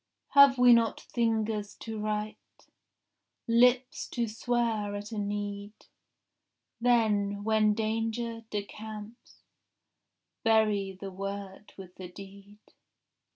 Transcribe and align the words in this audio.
Have 0.29 0.57
we 0.57 0.73
not 0.73 0.99
fingers 0.99 1.75
to 1.75 1.99
write, 1.99 2.37
Lips 3.47 4.07
to 4.07 4.27
swear 4.27 4.95
at 4.95 5.11
a 5.11 5.19
need? 5.19 5.73
Then, 6.79 7.43
when 7.43 7.75
danger 7.75 8.41
decamps, 8.49 9.43
Bury 10.43 10.91
the 10.99 11.11
word 11.11 11.73
with 11.77 11.93
the 11.97 12.07
deed. 12.07 12.57